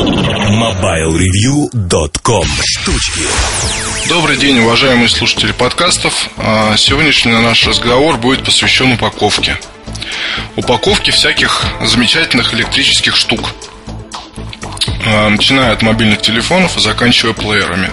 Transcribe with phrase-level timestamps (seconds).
[0.00, 3.20] MobileReview.com Штучки
[4.08, 6.30] Добрый день, уважаемые слушатели подкастов.
[6.38, 9.58] А, сегодняшний наш разговор будет посвящен упаковке.
[10.56, 13.50] Упаковке всяких замечательных электрических штук.
[15.04, 17.90] А, начиная от мобильных телефонов и заканчивая плеерами.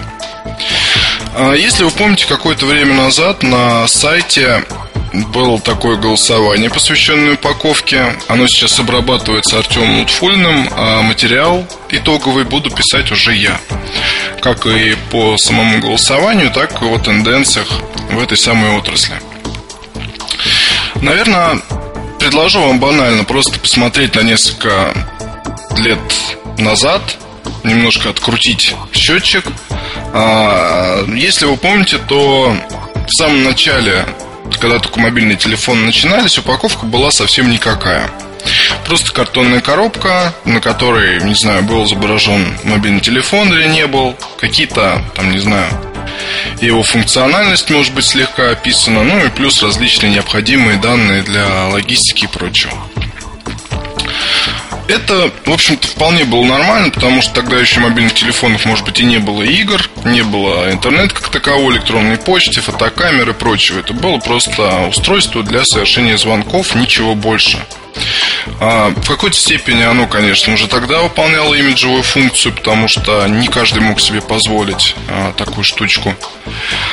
[1.36, 4.64] А, если вы помните, какое-то время назад на сайте
[5.12, 8.16] было такое голосование, посвященное упаковке.
[8.28, 13.58] Оно сейчас обрабатывается Артемом Утфульным, а материал итоговый буду писать уже я.
[14.40, 17.68] Как и по самому голосованию, так и о тенденциях
[18.10, 19.14] в этой самой отрасли.
[20.96, 21.60] Наверное,
[22.18, 24.92] предложу вам банально просто посмотреть на несколько
[25.78, 25.98] лет
[26.58, 27.02] назад,
[27.64, 29.44] немножко открутить счетчик.
[30.12, 32.54] А, если вы помните, то
[33.06, 34.04] в самом начале
[34.56, 38.10] когда только мобильные телефоны начинались, упаковка была совсем никакая.
[38.86, 45.02] Просто картонная коробка, на которой, не знаю, был изображен мобильный телефон или не был, какие-то,
[45.14, 45.68] там, не знаю,
[46.60, 52.28] его функциональность может быть слегка описана, ну и плюс различные необходимые данные для логистики и
[52.28, 52.72] прочего.
[54.88, 59.04] Это, в общем-то, вполне было нормально, потому что тогда еще мобильных телефонов, может быть, и
[59.04, 63.80] не было игр, не было интернет как такового, электронной почты, фотокамеры и прочего.
[63.80, 67.58] Это было просто устройство для совершения звонков, ничего больше.
[68.60, 73.82] А, в какой-то степени оно, конечно, уже тогда выполняло имиджевую функцию, потому что не каждый
[73.82, 76.14] мог себе позволить а, такую штучку.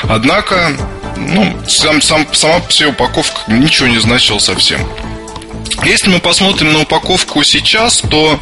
[0.03, 0.75] Однако,
[1.15, 4.81] ну, сам, сам, сама себе упаковка ничего не значила совсем.
[5.83, 8.39] Если мы посмотрим на упаковку сейчас, то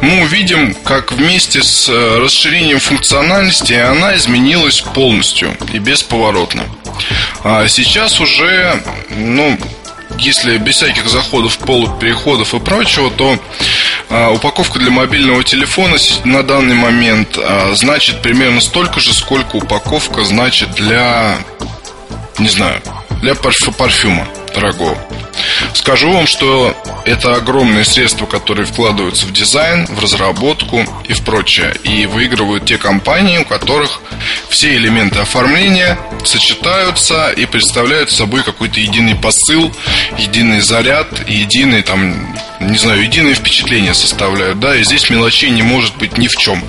[0.00, 6.64] мы увидим, как вместе с э, расширением функциональности она изменилась полностью и бесповоротно.
[7.44, 9.58] А сейчас уже, ну,
[10.18, 13.38] если без всяких заходов, полок, переходов и прочего, то
[14.10, 20.24] а, упаковка для мобильного телефона на данный момент а, значит примерно столько же, сколько упаковка
[20.24, 21.38] значит для,
[22.38, 22.80] не знаю,
[23.22, 24.28] для парфюма
[24.62, 24.96] дорогого.
[25.74, 31.74] Скажу вам, что это огромные средства, которые вкладываются в дизайн, в разработку и в прочее.
[31.82, 34.00] И выигрывают те компании, у которых
[34.48, 39.72] все элементы оформления сочетаются и представляют собой какой-то единый посыл,
[40.18, 45.96] единый заряд, единый там, не знаю, единое впечатление составляют, да, и здесь мелочей не может
[45.96, 46.62] быть ни в чем.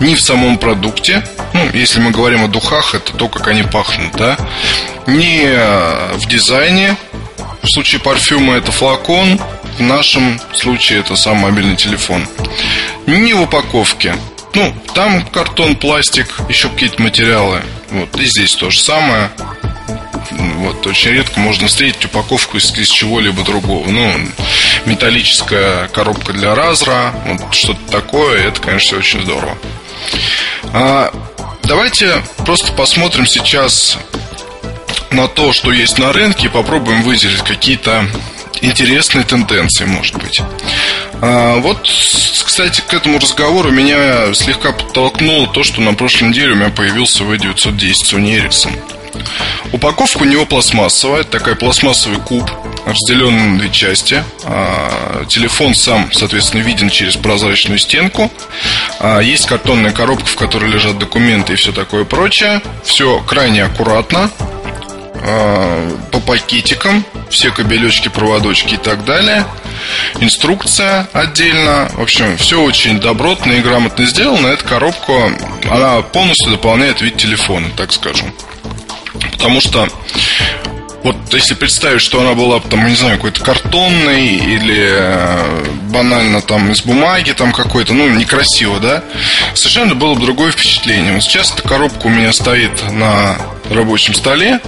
[0.00, 4.12] Ни в самом продукте, ну, если мы говорим о духах, это то, как они пахнут,
[4.16, 4.36] да,
[5.06, 6.96] ни э, в дизайне,
[7.64, 9.40] в случае парфюма это флакон,
[9.78, 12.26] в нашем случае это сам мобильный телефон.
[13.06, 14.14] Не в упаковке.
[14.54, 17.62] Ну, там картон, пластик, еще какие-то материалы.
[17.90, 19.30] Вот, и здесь то же самое.
[20.30, 23.88] Вот, очень редко можно встретить упаковку из, из чего-либо другого.
[23.88, 24.12] Ну,
[24.84, 29.56] металлическая коробка для разра, вот что-то такое, это, конечно, очень здорово.
[30.72, 31.12] А,
[31.64, 33.98] давайте просто посмотрим сейчас
[35.14, 38.06] на то, что есть на рынке, попробуем выделить какие-то
[38.60, 40.40] интересные тенденции, может быть.
[41.20, 41.82] А, вот,
[42.44, 47.24] кстати, к этому разговору меня слегка подтолкнуло то, что на прошлой неделе у меня появился
[47.24, 48.72] V910 Sony Ericsson.
[49.72, 52.50] Упаковка у него пластмассовая, такой пластмассовый куб,
[52.84, 54.22] разделенный на две части.
[54.44, 58.30] А, телефон сам, соответственно, виден через прозрачную стенку.
[59.00, 62.60] А, есть картонная коробка, в которой лежат документы и все такое прочее.
[62.84, 64.30] Все крайне аккуратно.
[65.26, 69.46] А, по пакетикам, все кабелечки, проводочки и так далее.
[70.20, 71.88] Инструкция отдельно.
[71.94, 74.48] В общем, все очень добротно и грамотно сделано.
[74.48, 75.32] Эта коробка,
[75.70, 78.34] она полностью дополняет вид телефона, так скажем.
[79.32, 79.88] Потому что
[81.04, 86.70] вот если представить, что она была там, не знаю, какой-то картонной или э, банально там
[86.72, 89.04] из бумаги там какой-то, ну, некрасиво, да,
[89.54, 91.12] совершенно было бы другое впечатление.
[91.12, 93.36] Вот сейчас эта коробка у меня стоит на
[93.70, 94.60] рабочем столе,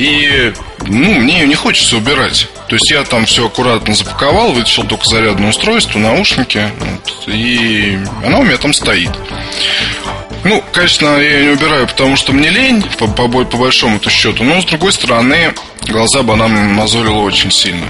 [0.00, 0.52] и
[0.86, 2.48] ну, мне ее не хочется убирать.
[2.68, 8.38] То есть я там все аккуратно запаковал, вытащил только зарядное устройство, наушники, вот, и она
[8.38, 9.10] у меня там стоит.
[10.42, 14.42] Ну, конечно, я ее не убираю, потому что мне лень, по, по, по большому-то счету.
[14.42, 15.52] Но, с другой стороны,
[15.86, 17.84] глаза бы она мозолила очень сильно.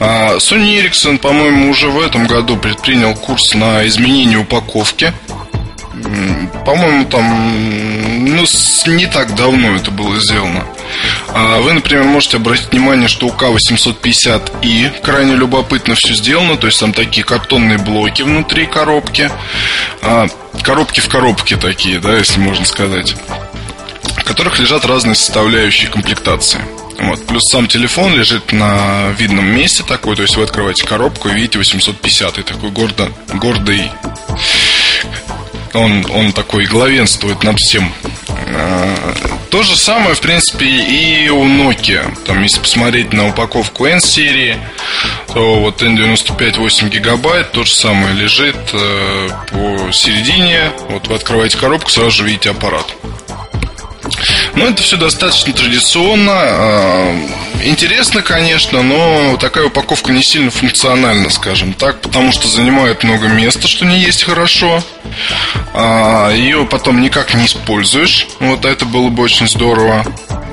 [0.00, 5.12] А Sony Ericsson, по-моему, уже в этом году предпринял курс на изменение упаковки
[6.64, 8.44] по-моему, там ну,
[8.86, 10.64] не так давно это было сделано.
[11.28, 16.56] А вы, например, можете обратить внимание, что у К850и крайне любопытно все сделано.
[16.56, 19.30] То есть там такие картонные блоки внутри коробки.
[20.02, 20.26] А,
[20.62, 23.14] коробки в коробке такие, да, если можно сказать.
[24.16, 26.60] В которых лежат разные составляющие комплектации.
[26.98, 27.26] Вот.
[27.26, 31.58] Плюс сам телефон лежит на видном месте такой, то есть вы открываете коробку и видите
[31.58, 33.90] 850 такой гордо, гордый
[35.74, 37.92] Он, он такой главенствует над всем.
[39.50, 42.16] То же самое, в принципе, и у Nokia.
[42.24, 44.56] Там, если посмотреть на упаковку N-серии,
[45.32, 50.72] то вот N95 8 гигабайт, то же самое лежит э, по середине.
[50.88, 52.86] Вот вы открываете коробку, сразу же видите аппарат.
[54.54, 56.32] Ну, это все достаточно традиционно.
[56.34, 57.16] А,
[57.64, 63.68] интересно, конечно, но такая упаковка не сильно функциональна, скажем так, потому что занимает много места,
[63.68, 64.82] что не есть хорошо.
[65.74, 68.26] А, Ее потом никак не используешь.
[68.40, 70.04] Вот это было бы очень здорово.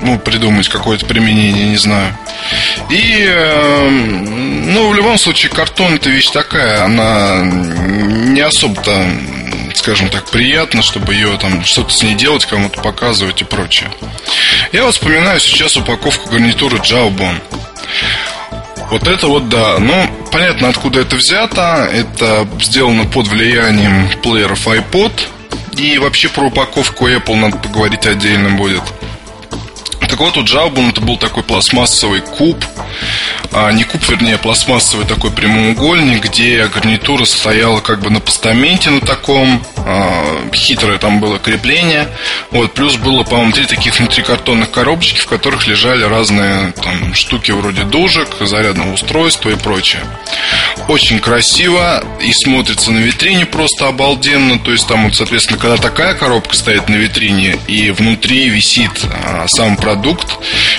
[0.01, 2.15] Ну, придумать какое-то применение, не знаю.
[2.89, 9.05] И, эм, ну, в любом случае, картон это вещь такая, она не особо-то
[9.79, 13.89] скажем так, приятно, чтобы ее там что-то с ней делать, кому-то показывать и прочее.
[14.71, 17.41] Я вот вспоминаю сейчас упаковку гарнитуры Jawbone.
[18.91, 19.79] Вот это вот да.
[19.79, 21.89] Ну, понятно, откуда это взято.
[21.91, 25.13] Это сделано под влиянием плееров iPod.
[25.77, 28.83] И вообще про упаковку Apple надо поговорить отдельно будет.
[30.09, 32.65] Так вот, у это был такой пластмассовый куб
[33.51, 39.01] а, не куб, вернее, пластмассовый такой прямоугольник, где гарнитура стояла как бы на постаменте на
[39.01, 42.07] таком, а, хитрое там было крепление.
[42.51, 47.83] Вот, плюс было, по-моему, три таких внутрикартонных коробочки, в которых лежали разные там штуки вроде
[47.83, 50.01] дужек, зарядного устройства и прочее.
[50.87, 54.59] Очень красиво и смотрится на витрине просто обалденно.
[54.59, 58.91] То есть там вот, соответственно, когда такая коробка стоит на витрине и внутри висит
[59.25, 59.98] а, сам продукт,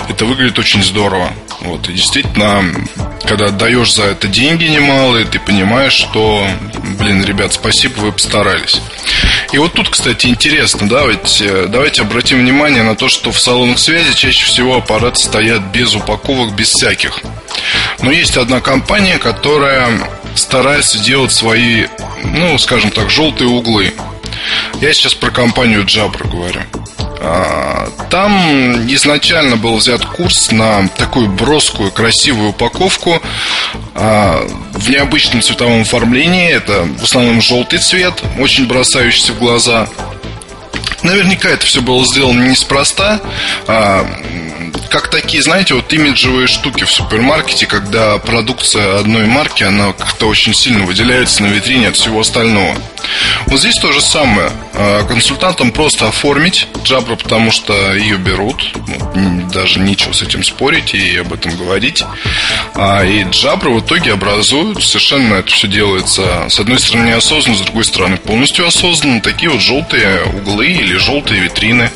[0.09, 1.33] это выглядит очень здорово.
[1.61, 2.65] Вот, и действительно,
[3.25, 6.47] когда отдаешь за это деньги немалые, ты понимаешь, что,
[6.99, 8.81] блин, ребят, спасибо, вы постарались.
[9.53, 14.15] И вот тут, кстати, интересно, давайте, давайте обратим внимание на то, что в салонах связи
[14.15, 17.21] чаще всего аппараты стоят без упаковок, без всяких.
[18.03, 19.89] Но есть одна компания, которая
[20.35, 21.87] старается делать свои,
[22.25, 23.93] ну, скажем так, желтые углы.
[24.81, 26.63] Я сейчас про компанию Jabra говорю.
[27.23, 33.21] А, там изначально был взят курс на такую броскую, красивую упаковку
[33.95, 36.51] а, в необычном цветовом оформлении.
[36.51, 39.87] Это в основном желтый цвет, очень бросающийся в глаза.
[41.03, 43.21] Наверняка это все было сделано неспроста.
[44.91, 50.53] Как такие, знаете, вот имиджевые штуки в супермаркете, когда продукция одной марки, она как-то очень
[50.53, 52.75] сильно выделяется на витрине от всего остального.
[53.47, 54.51] Вот здесь то же самое.
[54.75, 58.73] А, консультантам просто оформить Jabra, потому что ее берут.
[59.53, 62.03] Даже нечего с этим спорить и об этом говорить.
[62.75, 67.61] А, и Jabra в итоге образуют, совершенно это все делается, с одной стороны неосознанно, с
[67.61, 71.91] другой стороны полностью осознанно, такие вот желтые углы или желтые витрины,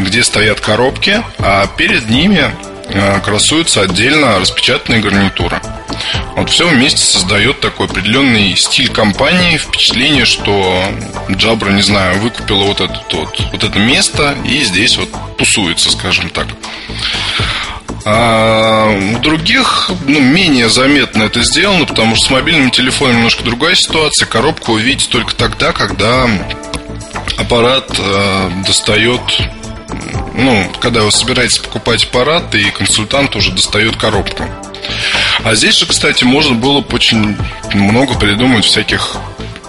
[0.00, 2.50] где стоят коробки, а перед ними
[3.24, 5.60] красуется отдельно распечатанная гарнитура.
[6.36, 10.84] Вот все вместе создает такой определенный стиль компании, впечатление, что
[11.28, 16.28] Jabra, не знаю, выкупила вот, этот, вот, вот это место и здесь вот тусуется, скажем
[16.30, 16.46] так.
[18.04, 23.74] А у других ну, менее заметно это сделано, потому что с мобильным телефоном немножко другая
[23.74, 24.26] ситуация.
[24.26, 26.28] Коробку увидите только тогда, когда
[27.38, 29.20] аппарат э, достает
[30.34, 34.44] ну, когда вы собираетесь покупать аппарат, и консультант уже достает коробку.
[35.44, 37.36] А здесь же, кстати, можно было бы очень
[37.72, 39.16] много придумать всяких,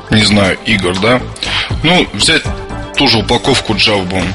[0.10, 1.22] не знаю, игр, да?
[1.84, 2.44] Ну, взять
[2.98, 4.34] ту же упаковку Jawbone.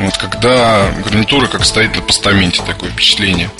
[0.00, 3.50] Вот когда гарнитура как стоит на постаменте, такое впечатление.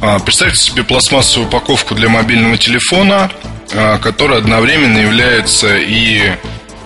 [0.00, 3.30] А, представьте себе пластмассовую упаковку для мобильного телефона,
[3.72, 6.32] а, которая одновременно является и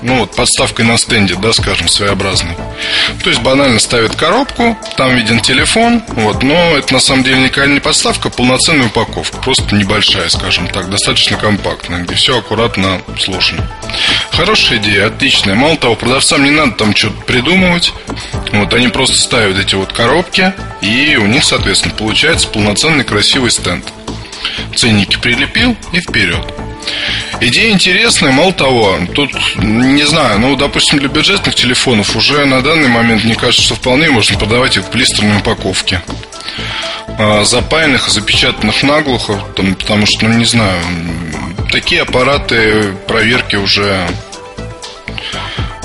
[0.02, 2.54] ну вот подставкой на стенде, да, скажем, своеобразной.
[3.22, 7.68] То есть банально ставят коробку, там виден телефон, вот, но это на самом деле никакая
[7.68, 13.66] не подставка, а полноценная упаковка, просто небольшая, скажем так, достаточно компактная, где все аккуратно сложено.
[14.30, 15.54] Хорошая идея, отличная.
[15.54, 17.92] Мало того, продавцам не надо там что-то придумывать.
[18.52, 23.84] Вот они просто ставят эти вот коробки, и у них, соответственно, получается полноценный красивый стенд.
[24.74, 26.61] Ценники прилепил и вперед.
[27.40, 32.88] Идея интересная, мало того, тут, не знаю, ну, допустим, для бюджетных телефонов уже на данный
[32.88, 36.02] момент, мне кажется, что вполне можно продавать их в блистерной упаковке.
[37.18, 40.78] А, запаянных запечатанных наглухо, потому что, ну, не знаю,
[41.70, 44.06] такие аппараты проверки уже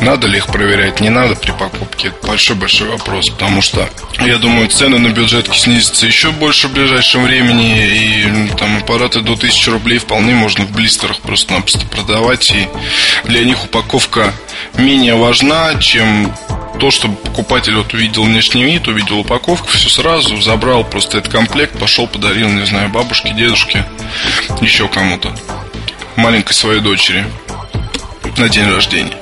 [0.01, 2.13] надо ли их проверять, не надо при покупке?
[2.24, 3.89] Большой-большой вопрос, потому что,
[4.20, 9.34] я думаю, цены на бюджетки снизятся еще больше в ближайшем времени, и там аппараты до
[9.34, 12.68] 1000 рублей вполне можно в блистерах просто-напросто продавать, и
[13.25, 14.34] для них упаковка
[14.77, 16.34] менее важна, чем
[16.80, 21.77] то, чтобы покупатель вот увидел внешний вид, увидел упаковку, все сразу, забрал просто этот комплект,
[21.80, 23.86] пошел, подарил, не знаю, бабушке, дедушке,
[24.62, 25.36] еще кому-то,
[26.16, 27.25] маленькой своей дочери
[28.38, 29.18] на день рождения.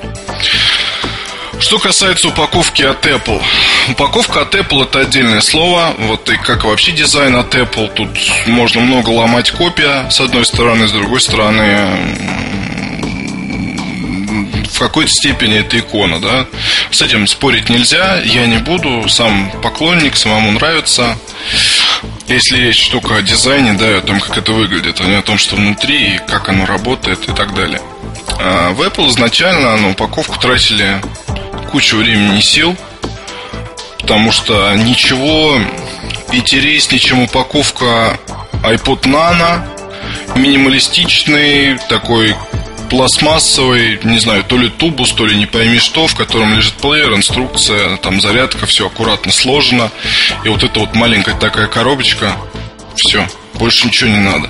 [1.58, 3.42] Что касается упаковки от Apple.
[3.88, 5.94] Упаковка от Apple это отдельное слово.
[5.98, 7.92] Вот и как вообще дизайн от Apple.
[7.94, 8.08] Тут
[8.46, 11.86] можно много ломать копия с одной стороны, с другой стороны
[14.76, 16.46] в какой-то степени это икона, да.
[16.90, 21.16] С этим спорить нельзя, я не буду, сам поклонник, самому нравится.
[22.28, 25.38] Если речь только о дизайне, да, о том, как это выглядит, а не о том,
[25.38, 27.80] что внутри, и как оно работает и так далее.
[28.38, 31.00] А в Apple изначально на упаковку тратили
[31.76, 32.74] кучу времени и сил,
[33.98, 35.60] потому что ничего
[36.32, 38.18] интереснее, чем упаковка
[38.62, 39.60] iPod Nano,
[40.36, 42.34] минималистичный, такой
[42.88, 47.12] пластмассовый, не знаю, то ли тубус, то ли не пойми что, в котором лежит плеер,
[47.12, 49.90] инструкция, там зарядка, все аккуратно сложено.
[50.46, 52.38] И вот эта вот маленькая такая коробочка,
[52.94, 54.48] все, больше ничего не надо.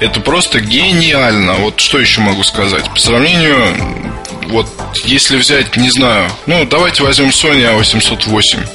[0.00, 1.54] Это просто гениально.
[1.54, 2.90] Вот что еще могу сказать?
[2.90, 4.05] По сравнению,
[4.48, 4.66] вот
[5.04, 8.66] если взять, не знаю, ну давайте возьмем Sony A808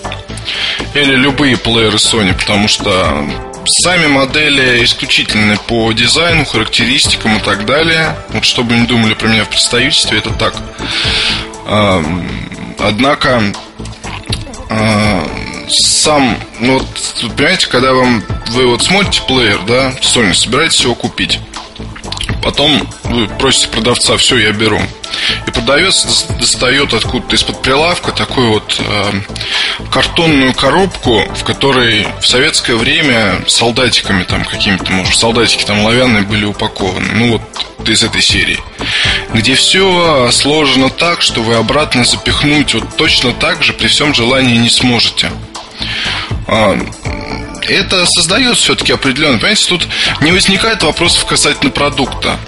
[0.96, 3.25] или любые плееры Sony, потому что
[3.66, 8.16] Сами модели исключительны по дизайну, характеристикам и так далее.
[8.30, 10.56] Вот чтобы не думали про меня в представительстве, это так.
[12.80, 13.54] Однако
[15.70, 16.88] сам, ну вот,
[17.38, 21.40] понимаете, когда вам вы вот смотрите плеер, да, Sony, собираетесь его купить.
[22.41, 24.81] Потом вы просите продавца, все, я беру.
[25.48, 29.12] И продавец достает откуда-то из-под прилавка такую вот э,
[29.91, 36.45] картонную коробку, в которой в советское время солдатиками там какими-то, может, солдатики там лавянные были
[36.45, 37.07] упакованы.
[37.13, 37.41] Ну вот
[37.88, 38.60] из этой серии.
[39.33, 44.57] Где все сложено так, что вы обратно запихнуть вот точно так же при всем желании
[44.57, 45.31] не сможете.
[47.68, 49.88] Это создает все-таки определенный, понимаете, тут
[50.22, 52.39] не возникает вопросов касательно продукта.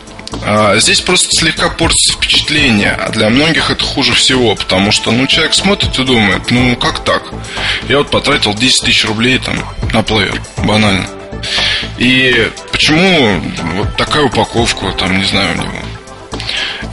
[0.45, 5.27] А, здесь просто слегка портится впечатление, а для многих это хуже всего, потому что, ну,
[5.27, 7.23] человек смотрит и думает, ну, как так?
[7.87, 9.55] Я вот потратил 10 тысяч рублей там
[9.93, 11.07] на плеер, банально.
[11.97, 13.41] И почему
[13.75, 15.82] вот такая упаковка, там, не знаю, у него?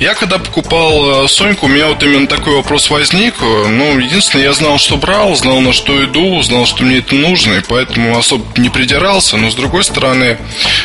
[0.00, 3.34] Я когда покупал э, Соньку, у меня вот именно такой вопрос возник.
[3.42, 7.58] Ну, единственное, я знал, что брал, знал, на что иду, знал, что мне это нужно,
[7.58, 9.36] и поэтому особо не придирался.
[9.36, 10.38] Но, с другой стороны,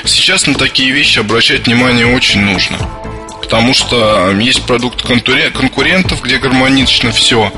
[0.03, 2.77] сейчас на такие вещи обращать внимание очень нужно.
[3.41, 7.53] Потому что есть продукт конкурентов, где гармонично все,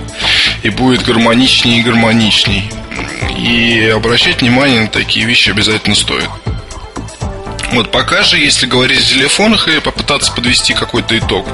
[0.62, 2.70] и будет гармоничнее и гармоничней.
[3.36, 6.30] И обращать внимание на такие вещи обязательно стоит.
[7.78, 11.48] Вот пока же, если говорить о телефонах и попытаться подвести какой-то итог,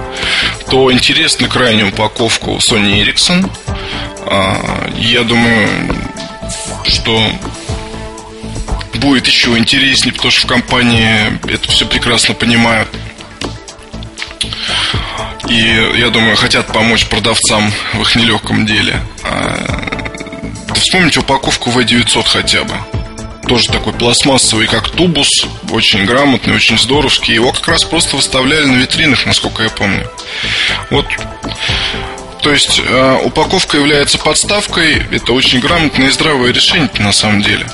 [0.69, 3.51] то интересна крайне упаковка у Sony Ericsson.
[4.27, 5.67] А, я думаю,
[6.87, 7.21] что
[8.93, 12.87] будет еще интереснее, потому что в компании это все прекрасно понимают.
[15.49, 15.57] И,
[15.97, 19.01] я думаю, хотят помочь продавцам в их нелегком деле.
[19.23, 23.02] Да вспомните упаковку V900 хотя бы
[23.47, 27.33] тоже такой пластмассовый, как тубус, очень грамотный, очень здоровский.
[27.33, 30.07] Его как раз просто выставляли на витринах, насколько я помню.
[30.89, 31.05] Вот
[32.41, 37.65] то есть э, упаковка является подставкой, это очень грамотное и здравое решение на самом деле.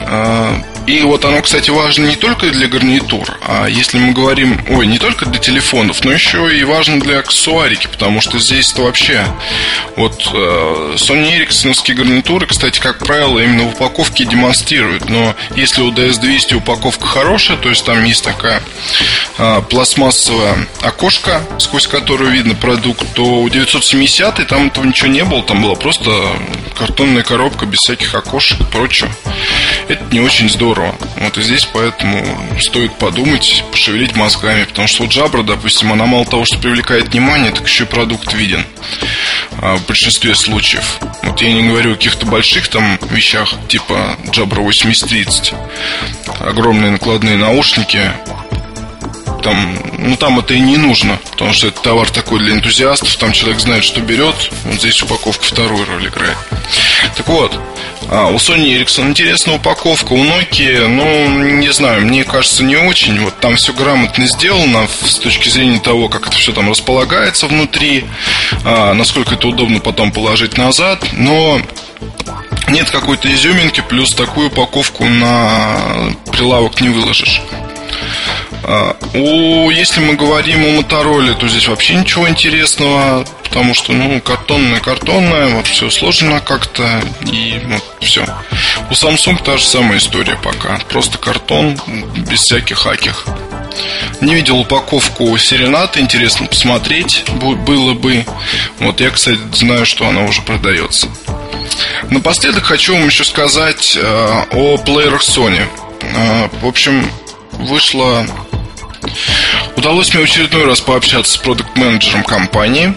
[0.00, 0.56] Э,
[0.90, 4.98] и вот оно, кстати, важно не только для гарнитур, а если мы говорим, ой, не
[4.98, 9.24] только для телефонов, но еще и важно для аксессуарики, потому что здесь-то вообще
[9.96, 15.08] вот э, Sony Ericsson гарнитуры, кстати, как правило, именно в упаковке демонстрируют.
[15.08, 18.60] Но если у DS200 упаковка хорошая, то есть там есть такая
[19.38, 25.42] э, пластмассовая окошко, сквозь которую видно продукт, то у 970 там этого ничего не было,
[25.42, 26.10] там была просто
[26.76, 29.10] картонная коробка без всяких окошек и прочего.
[29.88, 30.94] Это не очень здорово здорово.
[31.16, 32.24] Вот и здесь поэтому
[32.60, 37.52] стоит подумать, пошевелить мозгами, потому что вот Jabra, допустим, она мало того, что привлекает внимание,
[37.52, 38.64] так еще и продукт виден
[39.60, 40.98] а, в большинстве случаев.
[41.22, 45.54] Вот я не говорю о каких-то больших там вещах, типа Jabra 8030,
[46.40, 48.12] огромные накладные наушники,
[49.42, 53.32] там, ну там это и не нужно, потому что это товар такой для энтузиастов, там
[53.32, 56.36] человек знает, что берет, вот здесь упаковка вторую роль играет.
[57.16, 57.58] Так вот,
[58.12, 63.20] а, у Sony Ericsson интересная упаковка, у Nokia, ну, не знаю, мне кажется, не очень.
[63.20, 68.04] Вот там все грамотно сделано с точки зрения того, как это все там располагается внутри,
[68.64, 71.62] а, насколько это удобно потом положить назад, но
[72.68, 75.76] нет какой-то изюминки, плюс такую упаковку на
[76.32, 77.40] прилавок не выложишь.
[78.62, 84.20] А, у, если мы говорим о Мотороле, то здесь вообще ничего интересного, потому что, ну,
[84.20, 88.24] картонная, картонная, вот все сложно как-то, и вот все.
[88.90, 90.78] У Samsung та же самая история пока.
[90.88, 91.80] Просто картон,
[92.28, 93.26] без всяких хаких.
[94.20, 98.24] Не видел упаковку Серената, интересно посмотреть было бы.
[98.78, 101.08] Вот я, кстати, знаю, что она уже продается.
[102.10, 105.62] Напоследок хочу вам еще сказать э, о плеерах Sony.
[106.02, 107.10] Э, в общем,
[107.52, 108.26] вышла...
[109.76, 112.94] Удалось мне очередной раз пообщаться с продукт-менеджером компании.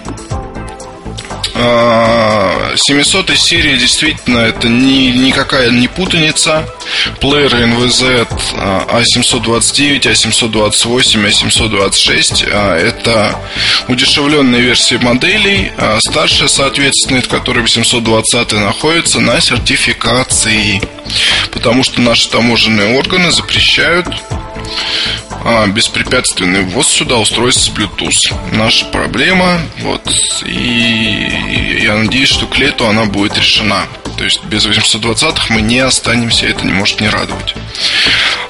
[1.55, 6.67] 700 а, серия действительно это не, никакая не путаница.
[7.21, 8.27] Плееры NVZ
[8.89, 13.39] A729, A728, A726 это
[13.87, 15.71] удешевленные версии моделей.
[15.77, 20.81] А старшая, соответственно, в которой 820 находится на сертификации.
[21.51, 24.07] Потому что наши таможенные органы запрещают
[25.45, 28.33] а, беспрепятственный ввоз сюда устройств Bluetooth.
[28.51, 30.07] Наша проблема, вот,
[30.45, 33.85] и я надеюсь, что к лету она будет решена.
[34.17, 37.55] То есть без 820-х мы не останемся, это не может не радовать.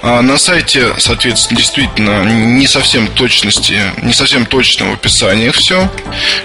[0.02, 5.90] А на сайте, соответственно, действительно не совсем точности, не совсем точно в все.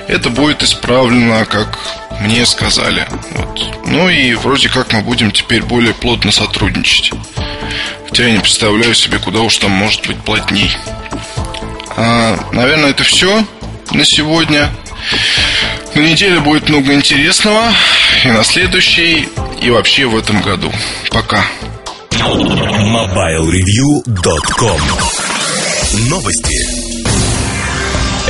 [0.06, 1.78] Это будет исправлено, как
[2.20, 3.06] мне сказали.
[3.32, 3.86] Вот.
[3.86, 7.12] Ну и вроде как мы будем теперь более плотно сотрудничать.
[8.08, 10.74] Хотя я не представляю себе, куда уж там может быть плотней.
[11.96, 13.44] А, наверное, это все
[13.92, 14.68] на сегодня.
[15.94, 17.72] На неделе будет много интересного.
[18.24, 19.28] И на следующей,
[19.60, 20.72] и вообще в этом году.
[21.10, 21.44] Пока.
[22.10, 24.80] MobileReview.com
[26.08, 26.87] Новости.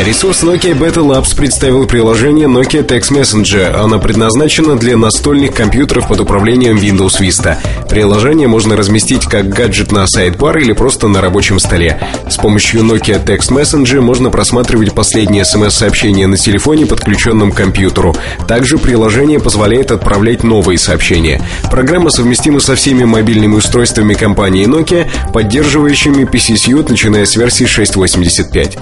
[0.05, 3.75] Ресурс Nokia Beta Labs представил приложение Nokia Text Messenger.
[3.75, 7.57] Оно предназначено для настольных компьютеров под управлением Windows Vista.
[7.91, 12.01] Приложение можно разместить как гаджет на сайт-бар или просто на рабочем столе.
[12.31, 18.15] С помощью Nokia Text Messenger можно просматривать последние смс-сообщения на телефоне, подключенном к компьютеру.
[18.47, 21.43] Также приложение позволяет отправлять новые сообщения.
[21.73, 28.79] Программа совместима со всеми мобильными устройствами компании Nokia, поддерживающими PC Suite, начиная с версии 6.85.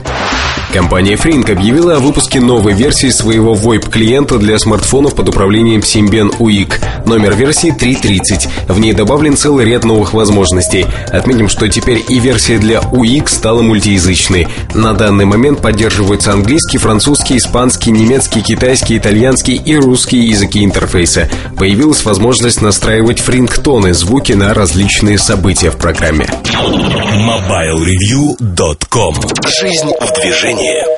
[0.73, 7.06] Компания Frink объявила о выпуске новой версии своего VoIP-клиента для смартфонов под управлением Symbian UIC.
[7.06, 8.73] Номер версии 3.30.
[8.73, 10.84] В ней добавлен целый ряд новых возможностей.
[11.10, 14.49] Отметим, что теперь и версия для UIC стала мультиязычной.
[14.75, 21.30] На данный момент поддерживаются английский, французский, испанский, немецкий, китайский, итальянский и русский языки интерфейса.
[21.56, 26.26] Появилась возможность настраивать фрингтоны, звуки на различные события в программе.
[27.17, 29.14] MobileReview.com
[29.47, 30.55] Жизнь в движении.
[30.58, 30.97] Yeah.